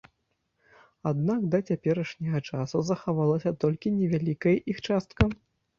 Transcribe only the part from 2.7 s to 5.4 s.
захавалася толькі невялікая іх частка.